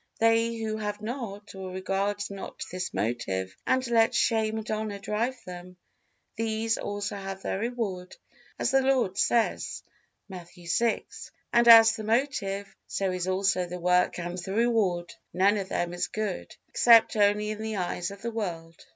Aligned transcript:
They 0.19 0.55
who 0.55 0.77
have 0.77 0.99
not, 0.99 1.53
or 1.53 1.69
regard 1.69 2.23
not 2.31 2.63
this 2.71 2.91
motive, 2.91 3.55
and 3.67 3.85
let 3.87 4.15
shame 4.15 4.57
and 4.57 4.71
honor 4.71 4.97
drive 4.97 5.37
them, 5.45 5.77
these 6.35 6.79
also 6.79 7.15
have 7.15 7.43
their 7.43 7.59
reward, 7.59 8.15
as 8.57 8.71
the 8.71 8.81
Lord 8.81 9.15
says, 9.19 9.83
Matthew 10.27 10.67
vi; 10.79 11.05
and 11.53 11.67
as 11.67 11.95
the 11.95 12.03
motive, 12.03 12.75
so 12.87 13.11
is 13.11 13.27
also 13.27 13.67
the 13.67 13.79
work 13.79 14.17
and 14.17 14.39
the 14.39 14.53
reward: 14.55 15.13
none 15.33 15.57
of 15.57 15.69
them 15.69 15.93
is 15.93 16.07
good, 16.07 16.55
except 16.67 17.15
only 17.15 17.51
in 17.51 17.61
the 17.61 17.75
eyes 17.75 18.09
of 18.09 18.23
the 18.23 18.31
world. 18.31 18.83